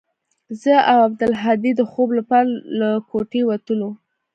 [0.61, 3.89] زه او عبدالهادي د خوب لپاره له كوټې وتلو.